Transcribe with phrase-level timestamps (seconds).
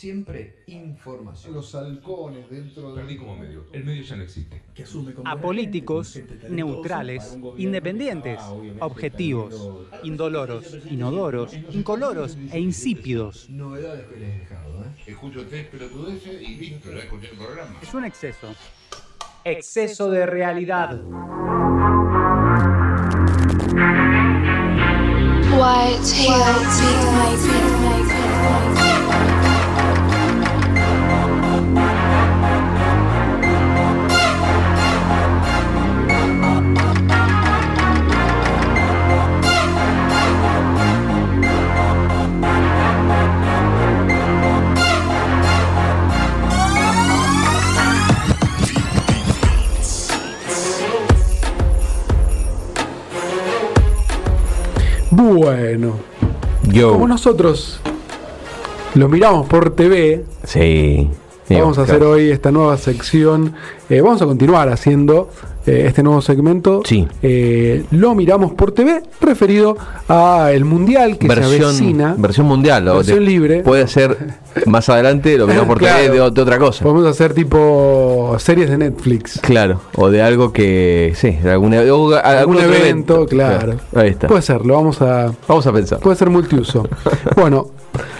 [0.00, 1.54] siempre información.
[1.54, 3.02] Los halcones dentro de...
[3.02, 3.66] Perdí como medio.
[3.70, 4.62] El medio ya no existe.
[5.26, 8.40] Apolíticos, neutrales, independientes,
[8.80, 13.50] objetivos, indoloros, inodoros, incoloros e insípidos.
[13.50, 15.02] Novedades que les he dejado, ¿eh?
[15.06, 17.78] Escucho tres pelotudeces y listo, ya escuché el programa.
[17.82, 18.54] Es un exceso.
[19.44, 20.98] Exceso de realidad.
[25.52, 26.04] White
[55.54, 55.94] Bueno,
[56.70, 56.92] Yo.
[56.92, 57.80] como nosotros
[58.94, 61.10] lo miramos por TV, Sí.
[61.48, 63.54] vamos a hacer hoy esta nueva sección.
[63.88, 65.28] eh, vamos a continuar haciendo
[65.66, 66.82] eh, este nuevo segmento.
[66.84, 67.06] Sí.
[67.22, 69.76] Eh, lo miramos por TV, referido
[70.08, 72.14] a el mundial que se avecina.
[72.18, 72.88] versión mundial.
[72.88, 73.62] o Versión libre.
[73.62, 74.16] Puede ser
[74.66, 75.98] más adelante, lo miramos por Claro.
[76.04, 76.82] TV de, otra cosa.
[76.82, 79.40] Podemos hacer tipo series de Netflix.
[79.40, 81.12] Claro, o de algo que.
[81.16, 83.76] Sí, de algún, algún Algún evento, claro.
[83.94, 84.28] Ahí está.
[84.28, 85.32] Puede ser, lo vamos a.
[85.46, 86.00] Vamos a pensar.
[86.00, 86.88] Puede ser multiuso.
[87.36, 87.68] bueno,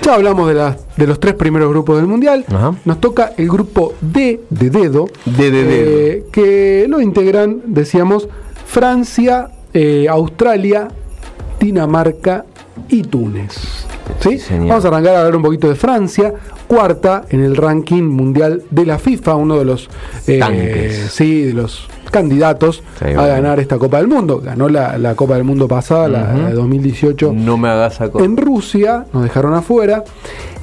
[0.03, 2.45] ya hablamos de, las de los tres primeros grupos del mundial.
[2.48, 2.75] Ajá.
[2.84, 5.09] Nos toca el grupo D de dedo.
[5.25, 8.28] D de eh, que lo integran, decíamos,
[8.67, 10.89] Francia, eh, Australia,
[11.58, 12.45] Dinamarca
[12.89, 13.86] y Túnez.
[14.20, 14.39] ¿Sí?
[14.39, 14.69] señor.
[14.69, 16.34] Vamos a arrancar a hablar un poquito de Francia,
[16.67, 19.89] cuarta en el ranking mundial de la FIFA, uno de los,
[20.27, 24.41] eh, sí, de los candidatos Sí, a ganar esta Copa del Mundo.
[24.41, 28.36] Ganó la, la Copa del Mundo pasada, la, de 2018 No me hagas a en
[28.36, 30.05] Rusia, nos dejaron afuera.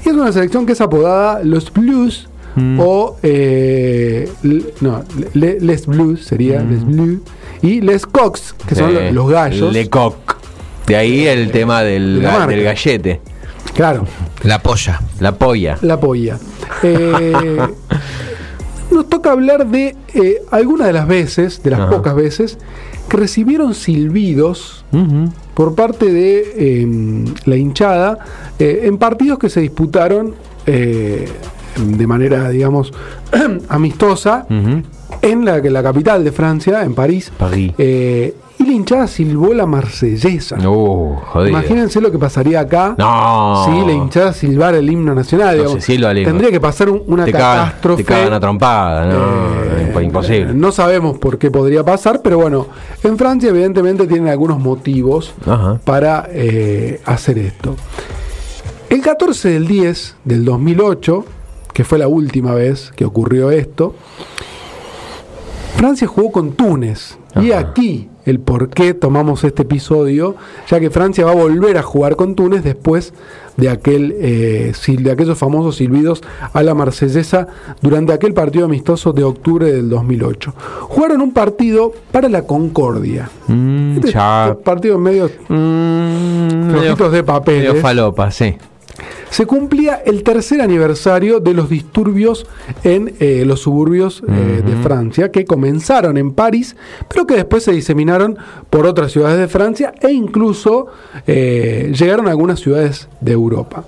[0.06, 2.80] Y es una selección que es apodada los Blues Mm.
[2.80, 4.28] o eh,
[4.82, 5.04] no,
[5.36, 7.20] le- les Blues sería les Blues
[7.62, 9.72] y les Cox, que son lo- los gallos.
[9.72, 10.16] Le coq.
[10.88, 13.22] De ahí el tema del, De del gallete.
[13.76, 14.06] Claro,
[14.42, 15.00] La polla.
[15.20, 15.78] La polla.
[15.84, 16.40] la polla.
[16.82, 17.60] Eh,
[18.92, 21.90] nos toca hablar de eh, algunas de las veces, de las Ajá.
[21.90, 22.58] pocas veces,
[23.10, 24.86] que recibieron silbidos
[25.54, 28.20] por parte de eh, la hinchada
[28.60, 31.28] eh, en partidos que se disputaron eh,
[31.78, 32.92] de manera, digamos,
[33.70, 37.32] amistosa en la, la capital de Francia, en París.
[37.38, 37.74] París.
[38.68, 40.58] La hinchada silbó la marsellesa.
[40.68, 41.16] Uh.
[41.48, 43.64] Imagínense lo que pasaría acá No.
[43.66, 45.64] si la hinchada silbara el himno nacional.
[45.64, 45.78] No.
[45.78, 48.04] Tendría que pasar un- una te cagan, catástrofe.
[48.04, 50.54] te cagan a trompada, no, Eh, imposible.
[50.54, 52.68] No sabemos por qué podría pasar, pero bueno,
[53.04, 55.80] en Francia evidentemente tienen algunos motivos Ajá.
[55.86, 57.74] para eh, hacer esto.
[58.90, 61.24] El 14 del 10 del 2008,
[61.74, 63.96] que fue la última vez que ocurrió esto,
[65.78, 67.18] Francia jugó con Túnez.
[67.42, 70.36] Y aquí el por qué tomamos este episodio,
[70.70, 73.14] ya que Francia va a volver a jugar con Túnez después
[73.56, 76.22] de, aquel, eh, de aquellos famosos silbidos
[76.54, 77.48] a la marsellesa
[77.82, 80.54] durante aquel partido amistoso de octubre del 2008.
[80.82, 83.30] Jugaron un partido para la concordia.
[83.48, 84.14] Mm, Este
[84.64, 87.70] partido medio Mm, flojitos de papeles.
[87.70, 88.56] medio falopa, sí.
[89.30, 92.46] Se cumplía el tercer aniversario de los disturbios
[92.84, 96.76] en eh, los suburbios eh, de Francia, que comenzaron en París,
[97.08, 98.38] pero que después se diseminaron
[98.70, 100.88] por otras ciudades de Francia e incluso
[101.26, 103.84] eh, llegaron a algunas ciudades de Europa.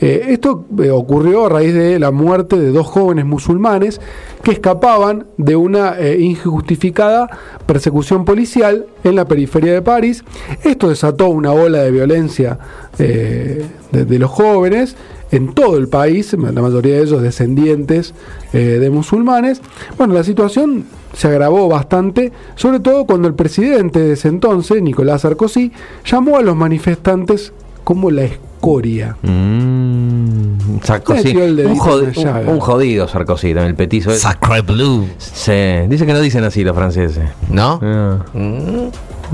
[0.00, 4.00] Esto ocurrió a raíz de la muerte de dos jóvenes musulmanes
[4.42, 7.28] que escapaban de una injustificada
[7.64, 10.24] persecución policial en la periferia de París.
[10.62, 12.58] Esto desató una ola de violencia
[12.98, 14.96] eh, de, de los jóvenes
[15.30, 18.14] en todo el país, la mayoría de ellos descendientes
[18.52, 19.60] eh, de musulmanes.
[19.98, 25.22] Bueno, la situación se agravó bastante, sobre todo cuando el presidente de ese entonces, Nicolás
[25.22, 25.72] Sarkozy,
[26.04, 29.16] llamó a los manifestantes como la escoria.
[29.22, 31.36] Mm, Sarkozy.
[31.36, 34.12] Un, jodido Sarkozy, también el petizo.
[34.12, 35.06] Sacre Blue.
[35.18, 35.52] Sí,
[35.88, 37.24] dice que no dicen así los franceses.
[37.50, 37.80] ¿No?
[37.82, 38.88] Ah, Mm,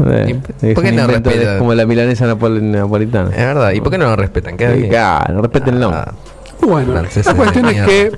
[0.09, 1.59] eh, ¿Y es por qué no invento de- respeta?
[1.59, 3.31] como la milanesa napol- napolitana.
[3.31, 3.71] es verdad.
[3.73, 4.57] ¿Y por qué no lo respetan?
[4.57, 4.89] Queda Eh, bien.
[4.91, 6.01] Claro, respeten el nombre.
[6.07, 6.13] Ah,
[6.63, 8.13] Bueno, Franceses la cuestión es que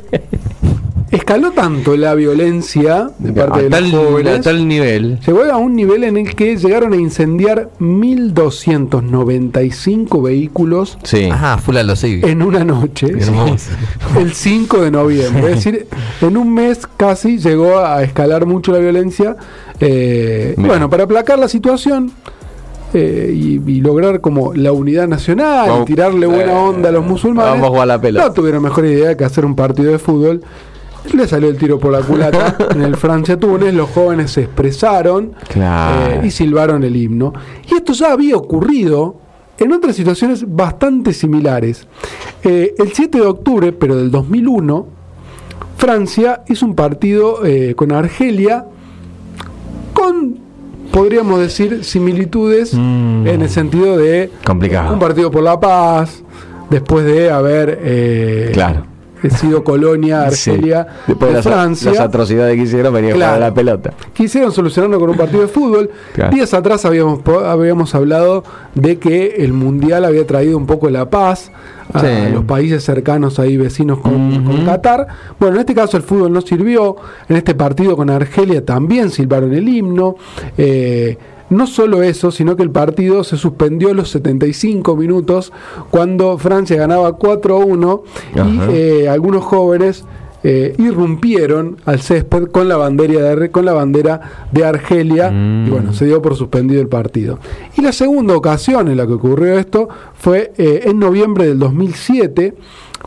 [1.12, 4.38] escaló tanto la violencia de parte a, de tal, los jóvenes.
[4.38, 5.20] a tal nivel.
[5.20, 11.29] Llegó a un nivel en el que llegaron a incendiar 1.295 vehículos Sí.
[11.31, 11.59] Ajá,
[12.03, 13.70] en una noche, Hermoso.
[14.19, 15.53] el 5 de noviembre.
[15.53, 15.87] Es decir,
[16.20, 19.37] en un mes casi llegó a escalar mucho la violencia.
[19.81, 22.12] Eh, bueno, para aplacar la situación,
[22.94, 27.05] eh, y, y lograr como la unidad nacional, Vamos- tirarle buena eh, onda a los
[27.05, 28.26] musulmanes, vamos a la pelota.
[28.26, 30.43] no tuvieron mejor idea que hacer un partido de fútbol.
[31.15, 36.13] Le salió el tiro por la culata en el Francia-Túnez, los jóvenes se expresaron Claro.
[36.13, 37.33] eh, y silbaron el himno.
[37.71, 39.17] Y esto ya había ocurrido
[39.59, 41.87] en otras situaciones bastante similares.
[42.45, 44.87] Eh, el 7 de octubre, pero del 2001,
[45.77, 48.65] Francia hizo un partido eh, con Argelia
[49.93, 50.39] con,
[50.93, 53.27] podríamos decir, similitudes Mm.
[53.27, 54.93] en el sentido de Complicado.
[54.93, 56.23] un partido por la paz,
[56.71, 58.87] después de haber Claro.
[59.31, 61.03] Sido colonia Argelia Sí.
[61.09, 61.91] Después de las, Francia.
[61.93, 63.47] las atrocidades que hicieron, venía a jugar a Claro.
[63.51, 63.93] la pelota.
[64.13, 65.91] Quisieron solucionarlo con un partido de fútbol.
[66.15, 66.33] Claro.
[66.35, 71.51] Días atrás habíamos, habíamos hablado de que el Mundial había traído un poco la paz
[71.93, 72.07] a Sí.
[72.33, 75.07] los países cercanos ahí vecinos con, con Qatar.
[75.39, 76.97] Bueno, en este caso el fútbol no sirvió.
[77.29, 80.17] En este partido con Argelia también silbaron el himno.
[80.57, 81.19] Eh,
[81.53, 85.53] no solo eso, sino que el partido se suspendió a los 75 minutos
[85.91, 88.03] cuando Francia ganaba 4 a 1
[88.35, 90.05] y eh, algunos jóvenes
[90.45, 95.67] eh, irrumpieron al césped con la bandera de, con la bandera de Argelia Mm.
[95.67, 97.39] y bueno, se dio por suspendido el partido.
[97.77, 102.55] Y la segunda ocasión en la que ocurrió esto fue eh, en noviembre del 2007,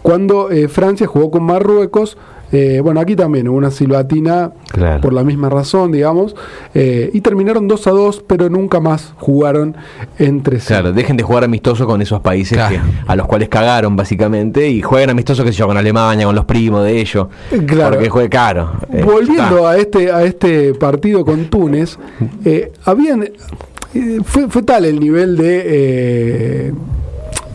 [0.02, 2.18] cuando eh, Francia jugó con Marruecos.
[2.52, 5.02] Eh, bueno, aquí también hubo una silbatina Claro.
[5.02, 6.36] por la misma razón, digamos,
[6.74, 9.76] eh, y terminaron 2 a 2, pero nunca más jugaron
[10.20, 10.68] entre sí.
[10.68, 12.76] Claro, dejen de jugar amistoso con esos países Claro.
[12.76, 16.36] que- a los cuales cagaron básicamente y jueguen amistoso, que sé yo, con Alemania, con
[16.36, 17.28] los primos de ellos.
[17.52, 17.96] Eh, claro.
[17.96, 18.72] Porque juegue caro.
[18.94, 21.98] Eh, Volviendo a este a este partido con Túnez,
[22.46, 26.74] eh, habían eh, fue, fue tal el nivel de, eh,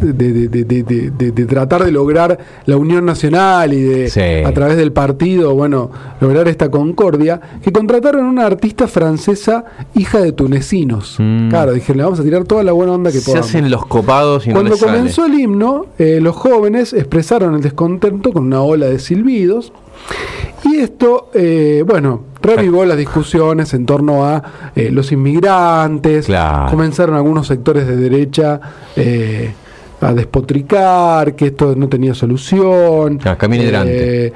[0.01, 4.11] de, de- de- de- de- de- de tratar de lograr la unión nacional y de
[4.11, 4.21] Sí.
[4.21, 9.65] a través del partido, bueno, lograr esta concordia, que contrataron a una artista francesa
[9.95, 11.17] hija de tunecinos.
[11.19, 11.49] Mm.
[11.51, 13.49] Claro, dijeron, le vamos a tirar toda la buena onda que se podamos.
[13.49, 14.93] hacen los copados y no Cuando sale.
[14.99, 19.73] comenzó el himno, eh, los jóvenes expresaron el descontento con una ola de silbidos.
[20.65, 24.43] Y esto, eh, bueno, revivó las discusiones en torno a
[24.77, 26.27] eh, los inmigrantes.
[26.27, 26.71] Claro.
[26.71, 28.61] Comenzaron algunos sectores de derecha
[28.97, 29.53] eh,
[30.01, 33.19] a despotricar, que esto no tenía solución.
[33.25, 34.27] Ah, hidrante.
[34.27, 34.33] Eh,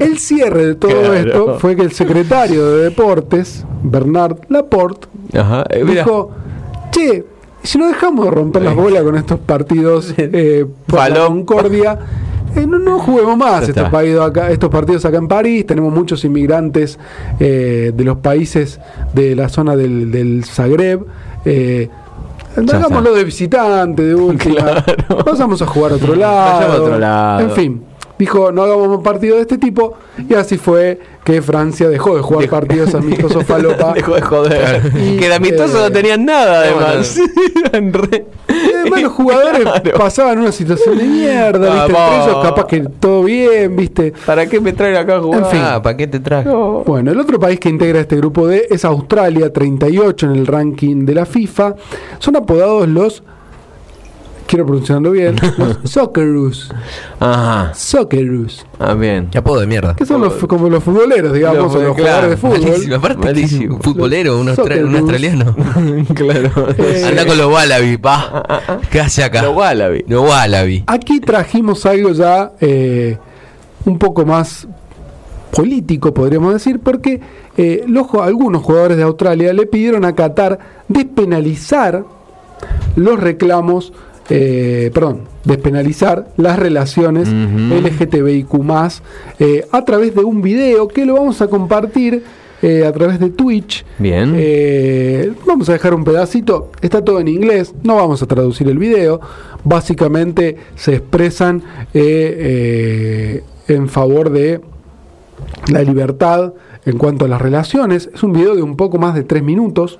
[0.00, 1.14] el cierre de todo Claro.
[1.14, 6.30] esto fue que el secretario de Deportes, Bernard Laporte, Ajá, eh, dijo,
[6.90, 7.24] che,
[7.62, 11.98] si no dejamos de romper las bolas con estos partidos eh, por la concordia,
[12.54, 15.66] eh, no, no juguemos más estos, acá, estos partidos acá en París.
[15.66, 16.98] Tenemos muchos inmigrantes
[17.38, 18.80] de los países
[19.14, 21.04] de la zona del, del Zagreb.
[22.56, 24.56] Hagámoslo de visitante, de última.
[25.06, 25.24] Claro.
[25.24, 26.72] Pasamos a jugar a otro lado.
[26.72, 27.40] A otro lado.
[27.40, 27.84] En fin.
[28.18, 29.94] Dijo, no hagamos más partidos de este tipo.
[30.28, 33.92] Y así fue que Francia dejó de jugar partidos amistosos falopa.
[33.94, 34.92] Dejó de joder.
[34.94, 37.18] Y, que de amistoso eh, no tenían nada, además.
[38.48, 39.98] Y además los jugadores Claro.
[39.98, 41.92] pasaban una situación de mierda, ¿viste?
[42.00, 44.12] Entre ellos capaz que todo bien, ¿viste?
[44.24, 45.40] ¿Para qué me traen acá a jugar?
[45.40, 45.60] En fin.
[45.62, 46.48] Ah, ¿para qué te traje?
[46.48, 51.04] Bueno, el otro país que integra este grupo D es Australia, 38 en el ranking
[51.04, 51.74] de la FIFA.
[52.18, 53.22] Son apodados los,
[54.46, 56.72] quiero pronunciarlo bien, los Socceroos.
[57.20, 57.72] Ajá.
[57.74, 58.64] Socceroos.
[58.78, 59.28] Ah, bien.
[59.30, 59.94] Qué apodo de mierda.
[59.96, 62.60] Que son los, como los futboleros, digamos, Los- o los claro, jugadores de fútbol.
[62.70, 62.94] Malísimo.
[62.96, 63.74] Aparte, Malísimo.
[63.76, 65.56] un futbolero, un, austra- australiano.
[66.14, 66.50] claro.
[66.78, 68.80] Eh, Anda con los Wallaby, pa.
[68.90, 69.42] ¿Qué hace acá?
[69.42, 70.04] Los Wallaby.
[70.08, 70.84] Los Wallaby.
[70.86, 73.18] Aquí trajimos algo ya eh,
[73.84, 74.66] un poco más
[75.52, 77.20] político, podríamos decir, porque
[77.56, 82.04] eh, los algunos jugadores de Australia le pidieron a Qatar despenalizar
[82.94, 83.92] los reclamos,
[84.28, 87.28] eh, perdón, despenalizar las relaciones.
[87.28, 88.48] LGTBIQ
[89.38, 92.22] eh, a través de un video que lo vamos a compartir
[92.62, 93.84] eh, a través de Twitch.
[93.98, 94.34] Bien.
[94.36, 98.78] Eh, vamos a dejar un pedacito, está todo en inglés, no vamos a traducir el
[98.78, 99.20] video.
[99.62, 104.60] Básicamente se expresan eh, eh, en favor de
[105.70, 106.54] la libertad
[106.84, 108.08] en cuanto a las relaciones.
[108.14, 109.98] Es un video de un poco más de tres minutos.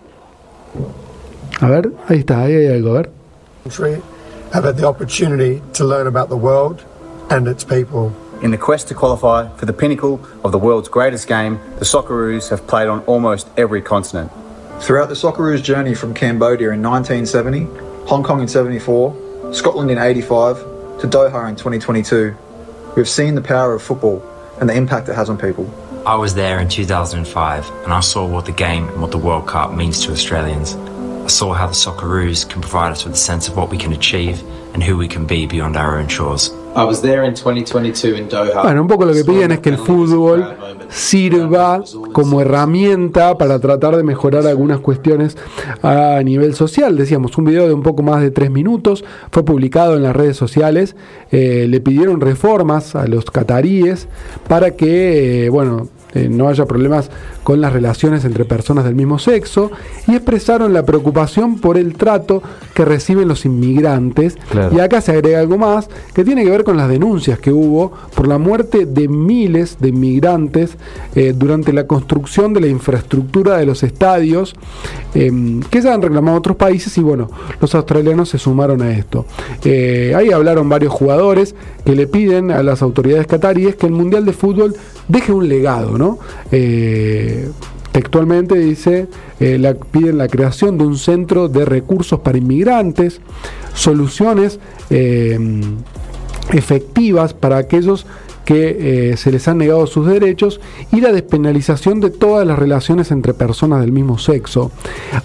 [1.60, 3.10] A ver, ahí está, ahí hay algo, a ver.
[4.46, 6.84] Country have had the opportunity to learn about the world
[7.30, 8.14] and its people.
[8.42, 12.50] In the quest to qualify for the pinnacle of the world's greatest game, the Socceroos
[12.50, 14.30] have played on almost every continent.
[14.80, 17.64] Throughout the Socceroos' journey from Cambodia in 1970,
[18.08, 20.58] Hong Kong in 74, Scotland in 85,
[21.00, 22.36] to Doha in 2022,
[22.94, 24.22] we've seen the power of football
[24.60, 25.66] and the impact it has on people.
[26.06, 29.48] I was there in 2005 and I saw what the game and what the World
[29.48, 30.76] Cup means to Australians.
[31.26, 33.92] I saw how the Socceroos can provide us with a sense of what we can
[33.92, 36.52] achieve and who we can be beyond our own shores.
[36.76, 38.62] I was there in 2022 in Doha.
[38.62, 40.46] Bueno, un poco lo que piden es que el fútbol
[40.88, 45.36] sirva como herramienta para tratar de mejorar algunas cuestiones
[45.82, 46.96] a nivel social.
[46.96, 50.36] Decíamos, un video de un poco más de tres minutos fue publicado en las redes
[50.36, 50.94] sociales.
[51.32, 54.06] Eh, le pidieron reformas a los cataríes
[54.46, 57.10] para que, eh, bueno, eh, no haya problemas
[57.42, 59.70] con las relaciones entre personas del mismo sexo
[60.06, 62.42] y expresaron la preocupación por el trato
[62.74, 64.36] que reciben los inmigrantes.
[64.50, 64.74] Claro.
[64.74, 67.92] Y acá se agrega algo más que tiene que ver con las denuncias que hubo
[68.14, 70.76] por la muerte de miles de inmigrantes
[71.14, 74.54] eh, durante la construcción de la infraestructura de los estadios
[75.14, 75.30] eh,
[75.70, 79.26] que se han reclamado otros países y bueno, los australianos se sumaron a esto.
[79.64, 84.24] Eh, ahí hablaron varios jugadores que le piden a las autoridades cataríes que el Mundial
[84.24, 84.74] de Fútbol
[85.08, 86.18] deje un legado, ¿no?
[86.50, 87.50] Eh,
[87.92, 89.08] textualmente dice,
[89.40, 93.20] eh, piden la creación de un centro de recursos para inmigrantes,
[93.74, 94.60] soluciones
[94.90, 95.38] eh,
[96.52, 98.06] efectivas para aquellos
[98.46, 100.60] que eh, se les han negado sus derechos
[100.92, 104.70] y la despenalización de todas las relaciones entre personas del mismo sexo.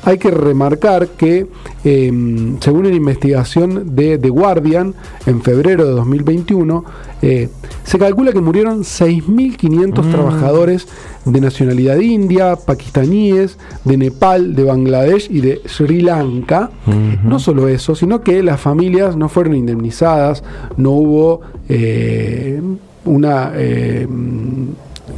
[0.03, 1.45] Hay que remarcar que,
[1.85, 2.11] eh,
[2.59, 4.95] según una investigación de The Guardian,
[5.27, 6.83] en febrero de 2021,
[7.21, 7.49] eh,
[7.83, 10.87] se calcula que murieron 6.500 trabajadores
[11.23, 16.71] de nacionalidad india, pakistaníes, de Nepal, de Bangladesh y de Sri Lanka.
[17.23, 20.43] No solo eso, sino que las familias no fueron indemnizadas,
[20.77, 22.59] no hubo eh,
[23.05, 24.07] una eh,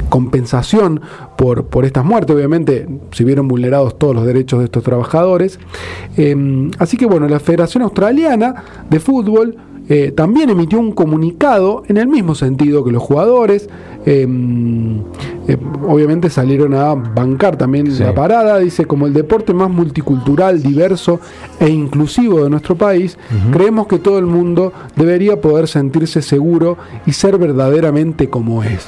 [0.08, 1.00] compensación
[1.36, 2.34] por, por estas muertes.
[2.34, 5.58] Obviamente se vieron vulnerados todos los derechos de estos trabajadores.
[6.16, 9.56] Eh, así que bueno, la Federación Australiana de Fútbol
[9.88, 13.68] eh, también emitió un comunicado en el mismo sentido que los jugadores.
[14.06, 14.26] Eh,
[15.46, 15.56] eh,
[15.86, 18.58] obviamente salieron a bancar también la parada.
[18.58, 21.20] Dice, como el deporte más multicultural, diverso
[21.60, 23.18] e inclusivo de nuestro país,
[23.52, 28.86] creemos que todo el mundo debería poder sentirse seguro y ser verdaderamente como es.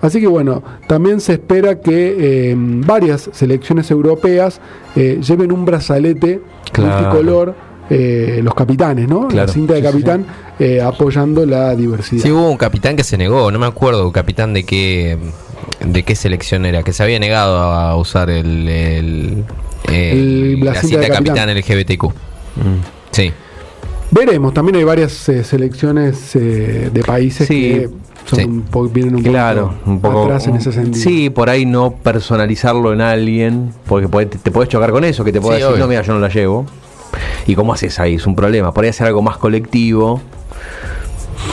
[0.00, 4.60] Así que bueno, también se espera que eh, varias selecciones europeas
[4.94, 6.40] eh, lleven un brazalete
[6.72, 7.00] Claro.
[7.04, 7.54] multicolor,
[7.90, 9.28] eh, los capitanes, ¿no?
[9.28, 9.46] Claro.
[9.46, 10.26] La cinta de Sí, sí, capitán
[10.58, 12.22] eh, apoyando la diversidad.
[12.22, 15.18] Sí, hubo un capitán que se negó, no me acuerdo, capitán de qué
[15.84, 19.44] de qué selección era, que se había negado a usar el, el,
[19.92, 21.56] El- la la cinta cinta de capitán, capitán.
[21.78, 22.12] LGBTQ.
[23.12, 23.32] Sí.
[24.10, 27.88] Veremos, también hay varias eh, selecciones eh, de países Sí, que
[28.24, 28.44] son sí.
[28.44, 30.24] un vienen un Claro, un poco.
[30.24, 31.02] atrás en ese sentido.
[31.02, 35.24] Sí, por ahí no personalizarlo en alguien, porque puede- te, te puedes chocar con eso,
[35.24, 35.84] que te puede Sí, decir, obvio.
[35.84, 36.66] no, mira, yo no la llevo.
[37.46, 38.14] ¿Y cómo haces ahí?
[38.14, 38.72] Es un problema.
[38.72, 40.20] Por ahí hacer algo más colectivo,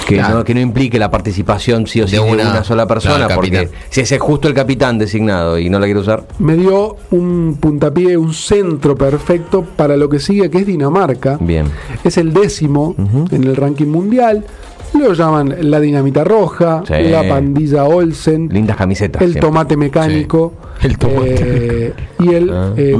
[0.07, 0.37] que, Claro.
[0.39, 3.25] no, que no implique la participación sí o sí De de una, una- sola persona,
[3.27, 6.55] claro, porque si ese es justo el capitán designado y no la quiere usar, Me
[6.55, 11.37] dio un puntapié, un centro perfecto para lo que sigue, que es Dinamarca.
[11.39, 11.67] bien.
[12.03, 12.95] Es el décimo
[13.31, 14.43] en el ranking mundial.
[14.99, 16.93] Lo llaman la dinamita roja, Sí.
[17.09, 19.21] la pandilla Olsen, Lindas camisetas.
[19.23, 19.47] el siempre.
[19.49, 20.53] tomate mecánico.
[20.81, 20.87] Sí.
[20.87, 21.35] El tomate
[21.87, 22.49] eh, y el.
[22.51, 22.73] Ah.
[22.77, 22.95] eh,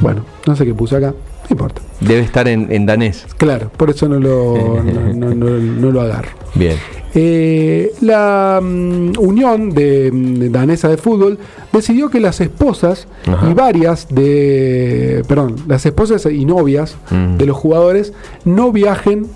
[0.00, 1.12] bueno, no sé qué puse acá.
[1.44, 1.82] No importa.
[2.00, 3.26] Debe estar en, en danés.
[3.38, 6.30] Claro, por eso no lo, no, no- no- no lo agarro.
[6.54, 6.76] Bien.
[7.16, 11.38] Eh, la mm, Unión de, mm, Danesa de Fútbol
[11.72, 13.48] decidió que las esposas Ajá.
[13.50, 15.22] y varias de.
[15.28, 17.36] Perdón, las esposas y novias Mm.
[17.36, 18.12] de los jugadores
[18.44, 19.26] no viajen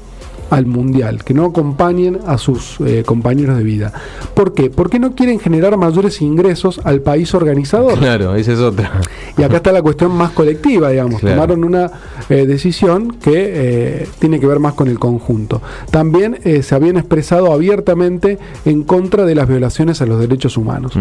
[0.50, 3.92] al mundial, que no acompañen a sus eh, compañeros de vida.
[4.34, 4.70] ¿Por qué?
[4.70, 7.98] Porque no quieren generar mayores ingresos al país organizador.
[7.98, 9.00] Claro, esa es otra.
[9.36, 11.20] Y acá está la cuestión más colectiva, digamos.
[11.20, 11.36] Claro.
[11.36, 11.90] Tomaron una
[12.28, 15.60] eh, decisión que eh, tiene que ver más con el conjunto.
[15.90, 20.92] También se habían expresado abiertamente en contra de las violaciones a los derechos humanos.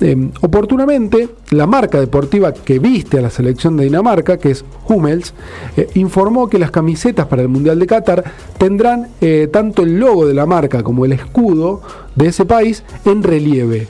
[0.00, 5.34] Eh, oportunamente, la marca deportiva que viste a la selección de Dinamarca, que es Hummels,
[5.94, 8.24] informó que las camisetas para el Mundial de Qatar
[8.58, 8.71] tendrán
[9.20, 11.82] eh, tanto el logo de la marca como el escudo
[12.14, 13.86] de ese país en relieve.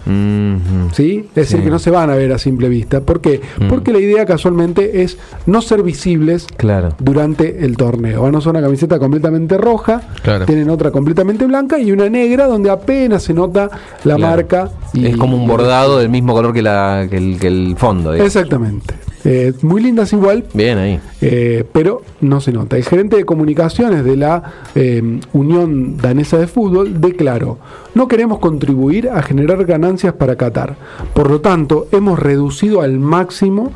[0.93, 1.27] ¿Sí?
[1.31, 3.01] Es decir, que no se van a ver a simple vista.
[3.01, 3.41] ¿Por qué?
[3.61, 3.69] Mm.
[3.69, 6.91] Porque la idea casualmente es no ser visibles Claro.
[6.99, 8.23] durante el torneo.
[8.23, 10.47] Van a usar una camiseta completamente roja, Claro.
[10.47, 13.71] tienen otra completamente blanca y una negra donde apenas se nota
[14.05, 14.21] la Claro.
[14.21, 14.71] marca.
[14.95, 18.13] y- es como un bordado del mismo color que, la, que, el, que el fondo.
[18.13, 18.35] digamos.
[18.35, 18.95] Exactamente.
[19.25, 21.01] Eh, muy lindas igual, Bien ahí.
[21.21, 22.77] eh, pero no se nota.
[22.77, 24.43] El gerente de comunicaciones de la
[24.75, 27.59] eh, Unión Danesa de Fútbol declaró,
[27.95, 30.77] no queremos contribuir a generar ganancias para Qatar.
[31.15, 33.71] Por lo tanto, hemos reducido al máximo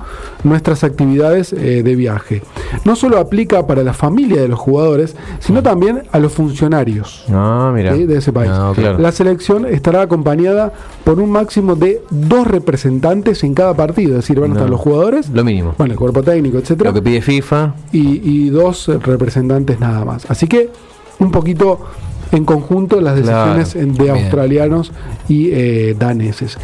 [0.44, 2.42] nuestras actividades eh, de viaje.
[2.85, 7.25] No solo aplica para la familia de los jugadores, sino también a los funcionarios.
[7.30, 7.94] Ah, mira.
[7.94, 8.06] ¿sí?
[8.06, 8.50] de ese país.
[8.52, 8.73] Ah.
[8.75, 8.99] Claro.
[8.99, 10.73] La selección estará acompañada
[11.04, 14.80] por un máximo de dos representantes en cada partido, es decir, van a estar los
[14.80, 15.75] jugadores, Lo mínimo.
[15.78, 17.75] bueno, el cuerpo técnico, etcétera, Lo que pide FIFA.
[17.92, 20.30] y, y dos representantes nada más.
[20.30, 20.70] Así que
[21.18, 21.80] un poquito
[22.33, 24.16] en conjunto las Claro, decisiones de bien.
[24.16, 24.92] australianos
[25.28, 26.59] y eh, daneses.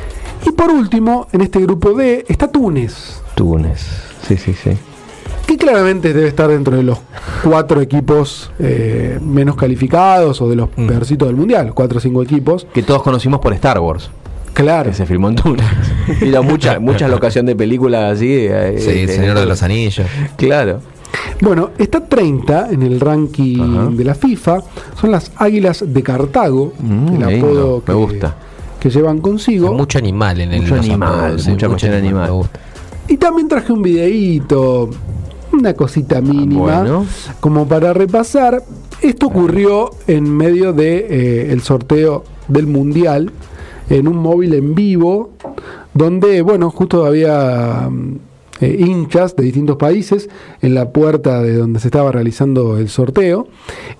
[0.46, 3.86] Y por último, en este grupo D está Túnez, Túnez.
[4.26, 4.70] Sí, sí, sí.
[5.46, 6.98] que claramente debe estar dentro de los
[7.44, 10.86] cuatro equipos eh, menos calificados o de los Mm.
[10.86, 12.66] peorcitos del mundial, cuatro o cinco equipos.
[12.72, 14.10] Que todos conocimos por Star Wars.
[14.54, 14.90] Claro.
[14.90, 15.66] Que se filmó en Túnez.
[16.20, 18.28] y la mucha, muchas locaciones de películas así.
[18.48, 20.06] eh, Sí, el eh, Señor de los Anillos.
[20.36, 20.80] Claro.
[21.40, 23.90] Bueno, está 30 en el ranking Ajá.
[23.90, 24.60] de la FIFA.
[25.00, 28.36] Son las Águilas de Cartago, Mm, el lindo, apodo me que, gusta.
[28.80, 29.72] que llevan consigo.
[29.74, 32.26] Mucho animal en el Mucho animal, apodos, mucha mucho cuestión animal.
[32.30, 32.60] Me gusta.
[33.08, 34.88] Y también traje un videíto,
[35.52, 37.06] una cosita mínima, bueno.
[37.40, 38.62] como para repasar.
[39.02, 43.32] Esto ocurrió en medio de eh, el sorteo del Mundial,
[43.90, 45.30] en un móvil en vivo,
[45.92, 47.90] donde, bueno, justo había
[48.62, 50.30] eh, hinchas de distintos países
[50.62, 53.48] en la puerta de donde se estaba realizando el sorteo.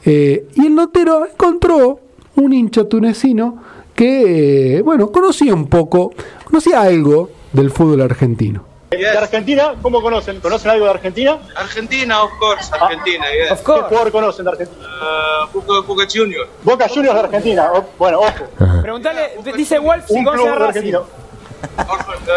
[0.07, 2.00] Eh, y el notero encontró
[2.37, 3.62] un hincha tunecino
[3.95, 6.12] que, eh, bueno, conocía un poco,
[6.45, 8.64] conocía algo del fútbol argentino.
[8.90, 9.75] ¿De Argentina?
[9.81, 10.40] ¿Cómo conocen?
[10.40, 11.38] ¿Conocen algo de Argentina?
[11.57, 13.57] Argentina, of course, Argentina, yeah.
[13.57, 14.87] ¿Qué jugador conocen de Argentina?
[14.87, 16.47] Uh, Boca, Boca Junior.
[16.62, 17.71] Boca Juniors de Argentina.
[17.73, 18.45] O- bueno, ojo.
[18.83, 20.69] Preguntale, dice Wolf si Un conoce club a Racing.
[20.69, 21.00] Argentina.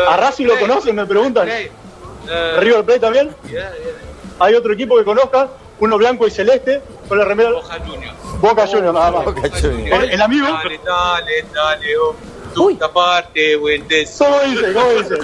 [0.10, 0.96] ¿A Racing lo conocen?
[0.96, 1.48] Me preguntan.
[2.26, 3.36] Uh, ¿River Plate también?
[4.40, 5.50] ¿Hay otro equipo que conozca?
[5.80, 7.52] Uno blanco y celeste con la remera.
[7.52, 8.14] Boca Junior.
[8.40, 9.64] Boca Juniors nada más.
[9.64, 10.48] El, el amigo.
[10.48, 11.88] Dale, dale, dale.
[12.94, 14.74] Parte, buen ¿Cómo dice?
[14.74, 15.16] ¿Cómo dice?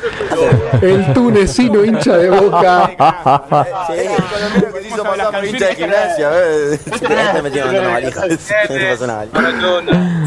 [0.82, 2.92] El tunecino hincha de boca.
[3.88, 6.32] Sí, el hizo pasar hincha de gimnasia.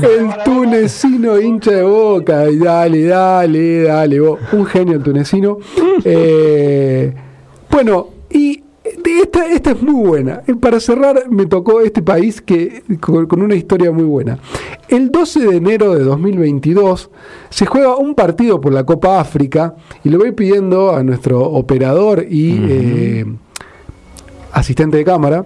[0.03, 2.51] El tunecino hincha de boca.
[2.51, 4.21] Y dale, dale, dale.
[4.21, 4.41] vos.
[4.53, 5.59] Un genio el tunecino.
[6.05, 7.13] Eh,
[7.71, 8.64] bueno, y
[9.23, 10.43] esta, esta es muy buena.
[10.61, 14.39] Para cerrar, me tocó este país que con, con una historia muy buena.
[14.89, 17.11] El 12 de enero de 2022
[17.51, 22.25] se juega un partido por la Copa África y le voy pidiendo a nuestro operador
[22.29, 23.27] y eh,
[24.53, 25.43] asistente de cámara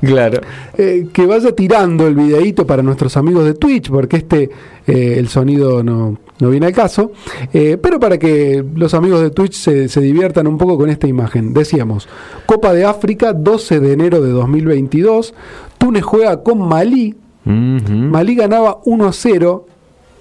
[0.00, 0.40] Claro.
[0.76, 4.50] eh, que vaya tirando el videíto para nuestros amigos de Twitch, porque este
[4.86, 7.12] eh, el sonido no, no viene al caso,
[7.52, 11.06] eh, pero para que los amigos de Twitch se, se diviertan un poco con esta
[11.06, 11.52] imagen.
[11.52, 12.08] Decíamos,
[12.46, 15.34] Copa de África, 12 de enero de 2022,
[15.78, 19.66] Túnez juega con Malí, Malí ganaba 1 a 0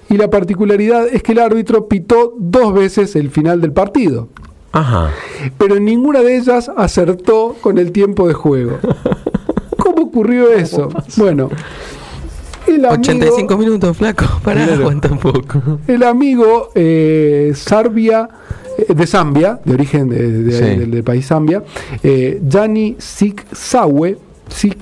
[0.10, 4.30] y la particularidad es que el árbitro pitó dos veces el final del partido.
[4.72, 5.12] Ajá.
[5.58, 8.78] Pero en ninguna de ellas acertó con el tiempo de juego.
[9.78, 10.89] ¿Cómo ocurrió eso?
[11.18, 11.50] Bueno,
[12.68, 14.26] el amigo, 85 minutos, flaco.
[14.44, 14.82] Para, Claro.
[14.82, 15.80] aguanta un poco.
[15.88, 18.28] el amigo eh, Sarbia,
[18.78, 20.80] eh, de Zambia, de origen de- de- Sí.
[20.80, 21.64] del, del país Zambia,
[22.04, 24.18] eh, Gianni Siksawe,
[24.50, 24.78] Sik-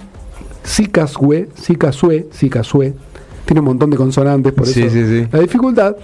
[0.64, 2.94] Sikaswe, Sikasue, Sikasue,
[3.46, 5.28] tiene un montón de consonantes, por Sí, eso sí.
[5.32, 5.96] la dificultad.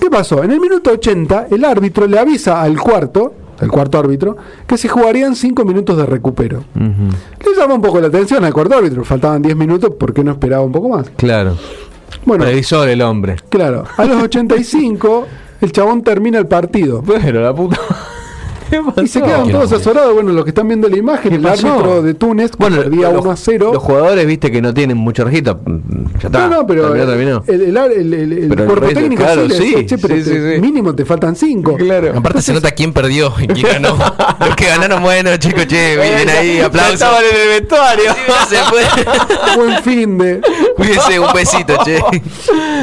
[0.00, 0.42] ¿Qué pasó?
[0.42, 4.88] En el minuto 80, el árbitro le avisa al cuarto, el cuarto árbitro, que se
[4.88, 6.64] jugarían 5 minutos de recupero.
[6.74, 10.32] Le llama un poco la atención al cuarto árbitro, faltaban 10 minutos, ¿por qué no
[10.32, 11.10] esperaba un poco más?
[11.16, 11.56] Claro.
[12.24, 13.36] Bueno, Previsor el hombre.
[13.48, 15.26] claro, a los 85
[15.60, 17.02] el chabón termina el partido.
[17.06, 17.78] Pero la puta.
[19.02, 19.76] Y se quedan ¿Qué todos pasó?
[19.76, 20.14] azorados.
[20.14, 21.68] Bueno, los que están viendo la imagen, el pasó?
[21.72, 23.70] árbitro de Túnez, que perdía los- 1 a 0.
[23.74, 25.60] Los jugadores, viste, que no tienen mucho registro.
[25.64, 25.78] mm,
[26.20, 26.48] Ya está.
[26.48, 27.44] no, no, pero Terminó, terminó.
[27.46, 30.22] el, el, el- el- el Pero cuerpo técnico claro, sí, decía, sí, "Che, pero sí,
[30.22, 30.60] te- sí, sí.
[30.60, 31.76] mínimo te faltan 5.
[31.76, 32.12] Claro.
[32.16, 33.96] Aparte se nota quién perdió y quién ganó.
[34.40, 36.94] Los que ganaron, bueno, chicos, che, vienen ahí, aplausos.
[36.94, 38.12] estaban en el vestuario.
[39.56, 40.40] Buen fin de.
[40.76, 41.98] Cuídense, un besito, che.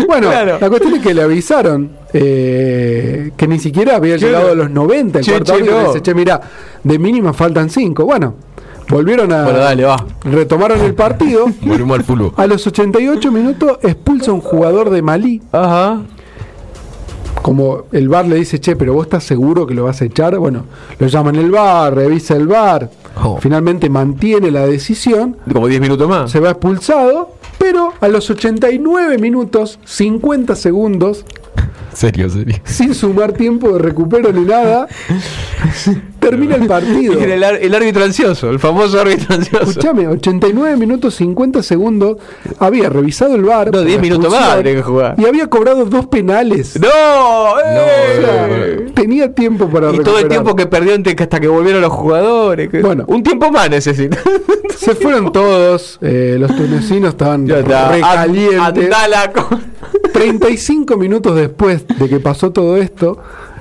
[0.08, 0.58] Bueno, Claro.
[0.60, 5.20] la cuestión es que le avisaron eh, que ni siquiera había llegado a los 90.
[5.20, 5.88] El Che, cuarto che, no.
[5.88, 6.40] dice, che, mira,
[6.84, 8.06] de mínima faltan 5.
[8.06, 8.36] Bueno,
[8.90, 9.44] volvieron a.
[9.44, 10.06] Bueno, dale, va.
[10.24, 11.46] Retomaron el partido.
[11.62, 12.34] Volvimos al fútbol.
[12.38, 15.42] A los 88 minutos expulsa un jugador de Malí.
[15.52, 16.02] Ajá.
[17.42, 20.38] Como el bar le dice, che, pero vos estás seguro que lo vas a echar.
[20.38, 20.66] Bueno,
[21.00, 22.90] lo llaman el bar, revisa el bar.
[23.24, 23.38] Oh.
[23.40, 25.38] Finalmente mantiene la decisión.
[25.52, 26.30] Como 10 minutos más.
[26.32, 27.32] Se va expulsado.
[27.60, 31.26] Pero a los 89 minutos, 50 segundos,
[31.94, 32.56] Serio, serio.
[32.64, 34.88] sin sumar tiempo de recupero ni nada,
[36.20, 37.14] termina el partido.
[37.20, 39.70] El, árbitro ansioso, el famoso árbitro ansioso.
[39.70, 42.18] Escuchame, 89 minutos 50 segundos,
[42.60, 43.72] había revisado el bar.
[43.72, 45.16] No, 10 minutos más que jugar.
[45.18, 46.80] Y había cobrado dos penales.
[46.80, 46.90] ¡No!
[47.66, 48.92] ¡Eh!
[48.94, 52.70] tenía tiempo para Y todo el tiempo que perdió hasta que volvieron los jugadores.
[52.70, 53.06] que- Bueno.
[53.08, 54.18] un tiempo más necesita.
[54.78, 58.60] Se fueron todos, eh, los tunecinos estaban recalientes.
[58.60, 59.70] Andala con-
[60.14, 63.20] 35 minutos después de que pasó todo esto,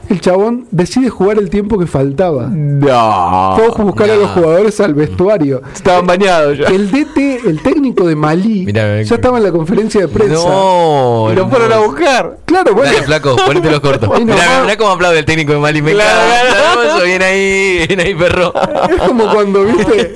[0.08, 2.48] el chabón decide jugar el tiempo que faltaba.
[2.50, 3.54] No.
[3.56, 5.62] Fue a buscar a los jugadores al vestuario.
[5.74, 6.66] Estaban bañados ya.
[6.68, 10.34] El DT, el técnico de Malí, Mirá, ya estaba en la conferencia de prensa.
[10.48, 12.38] No, Y lo fueron a buscar.
[12.44, 12.90] Claro, bueno.
[12.92, 14.08] Dale, flaco, ponete los cortos.
[14.08, 14.24] Nomás.
[14.24, 15.82] Mirá, mirá cómo aplaude el técnico de Mali.
[15.82, 18.52] Me Claro, Bien ahí, bien ahí, perro.
[18.90, 20.12] Es como cuando, viste,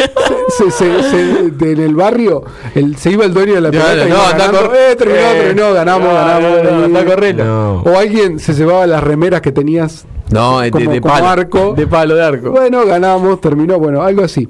[0.56, 2.42] se, se- en el barrio,
[2.74, 4.06] el, se iba el dueño de la pelota.
[4.06, 4.58] y no, anda a ganando.
[4.68, 4.90] correr.
[4.92, 6.50] Eh, terminó, Eh, terminó, ganamos, no, ganamos.
[6.64, 7.34] no, no, y- anda a correr.
[7.36, 7.82] No.
[7.82, 9.52] O alguien se llevaba las remeras que
[10.30, 11.28] No, de, como, de como palo.
[11.28, 11.74] arco.
[11.74, 12.50] De palo, de arco.
[12.50, 14.48] Bueno, ganamos, terminó, bueno, algo así.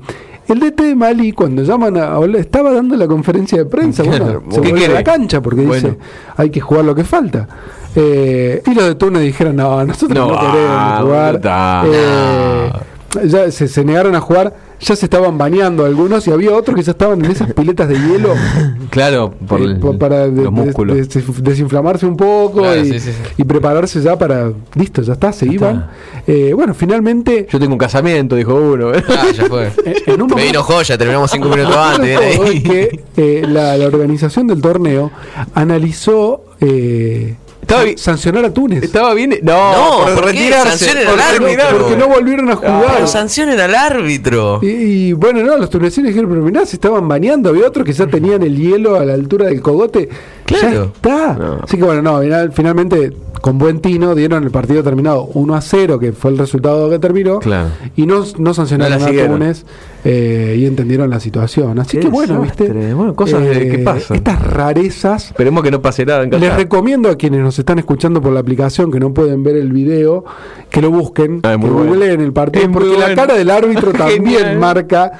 [0.48, 4.60] El DT de Mali, cuando llaman a estaba dando la conferencia de prensa, bueno, se
[4.60, 5.88] ¿qué volvió a la cancha porque Bueno.
[5.90, 5.98] dice,
[6.36, 7.46] hay que jugar lo que falta.
[7.94, 11.34] Eh, y los de Túnez dijeron, no, nosotros no, No, ah, queremos jugar.
[11.36, 11.82] está.
[11.86, 12.72] Eh,
[13.24, 16.82] ya se, se negaron a jugar, ya se estaban bañando algunos y había otros que
[16.82, 18.34] ya estaban en esas piletas de hielo
[18.90, 20.96] Claro, por eh, el- para de- los músculos.
[20.96, 23.32] de- des- desinflamarse un poco Claro, y, sí, sí, sí.
[23.38, 25.88] y prepararse ya para, listo, ya está, se iban.
[26.26, 27.46] Eh, bueno, finalmente...
[27.50, 28.90] Yo tengo un casamiento, dijo uno.
[29.08, 29.70] Ah, ya fue.
[30.06, 32.18] en un Me momento- vino joya, terminamos cinco minutos antes.
[32.20, 35.10] Es que eh, la, la organización del torneo
[35.54, 38.82] analizó eh, Estaba bien- sancionar a Túnez.
[38.82, 39.38] Estaba bien.
[39.42, 40.70] No, No, por, ¿por retirarse.
[40.78, 41.78] Sancionen por al árbitro.
[41.78, 42.84] porque no volvieron a jugar.
[42.96, 44.58] Pero sancionen al árbitro.
[44.62, 47.48] Y, y, bueno, no, los tunecinos dijeron, pero mirá, se estaban bañando.
[47.50, 50.08] Había otros que ya tenían el hielo a la altura del cogote.
[50.48, 50.92] Ya Claro.
[50.94, 51.32] está.
[51.34, 51.60] No.
[51.62, 55.60] Así que bueno, no, final- finalmente, con buen tino, dieron el partido terminado 1 a
[55.60, 57.38] 0, que fue el resultado que terminó.
[57.38, 57.70] Claro.
[57.96, 59.26] Y no, no sancionaron No a.
[59.28, 59.64] Túnez
[60.04, 61.78] eh, y entendieron la situación.
[61.78, 62.68] Así Qué que bueno, desastre.
[62.68, 62.90] viste.
[62.90, 64.16] eh, Bueno, cosas de- que pasan.
[64.16, 65.26] Estas rarezas.
[65.26, 68.40] Esperemos que no pase nada en Les recomiendo a quienes nos están escuchando por la
[68.40, 70.24] aplicación que no pueden ver el video
[70.70, 71.90] que lo busquen, Ah, es que bueno.
[71.90, 75.12] googleen el partido, Es porque la cara del árbitro también marca.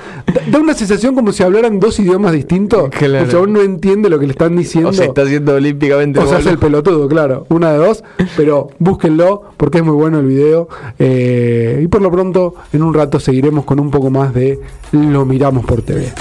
[0.50, 2.88] Da, una sensación como si hablaran dos idiomas distintos.
[2.90, 3.24] Claro.
[3.24, 4.90] El chabón no entiende lo que le están diciendo.
[4.90, 6.18] O se está haciendo olímpicamente.
[6.18, 6.50] O se hace boludo.
[6.52, 7.46] el pelotudo, claro.
[7.50, 8.02] Una de dos.
[8.36, 10.68] Pero búsquenlo porque es muy bueno el video.
[10.98, 14.58] Eh, y por lo pronto, en un rato seguiremos con un poco más de
[14.92, 16.12] Lo Miramos por TV.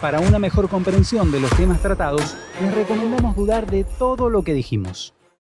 [0.00, 4.54] Para una mejor comprensión de los temas tratados, les recomendamos dudar de todo lo que
[4.54, 5.12] dijimos.